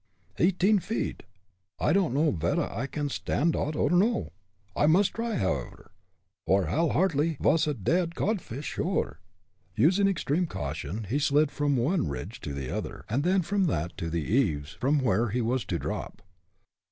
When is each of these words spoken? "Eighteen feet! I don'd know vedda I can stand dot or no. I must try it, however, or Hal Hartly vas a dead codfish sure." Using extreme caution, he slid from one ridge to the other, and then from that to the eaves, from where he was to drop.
"Eighteen 0.39 0.79
feet! 0.79 1.21
I 1.79 1.93
don'd 1.93 2.13
know 2.15 2.31
vedda 2.31 2.75
I 2.75 2.87
can 2.87 3.07
stand 3.07 3.53
dot 3.53 3.75
or 3.75 3.91
no. 3.91 4.31
I 4.75 4.87
must 4.87 5.13
try 5.13 5.33
it, 5.35 5.41
however, 5.41 5.91
or 6.47 6.65
Hal 6.65 6.89
Hartly 6.89 7.37
vas 7.39 7.67
a 7.67 7.75
dead 7.75 8.15
codfish 8.15 8.65
sure." 8.65 9.19
Using 9.75 10.07
extreme 10.07 10.47
caution, 10.47 11.03
he 11.03 11.19
slid 11.19 11.51
from 11.51 11.77
one 11.77 12.07
ridge 12.07 12.39
to 12.41 12.53
the 12.55 12.71
other, 12.75 13.05
and 13.09 13.21
then 13.23 13.43
from 13.43 13.65
that 13.65 13.95
to 13.97 14.09
the 14.09 14.23
eaves, 14.23 14.73
from 14.73 14.97
where 15.01 15.29
he 15.29 15.39
was 15.41 15.65
to 15.65 15.77
drop. 15.77 16.23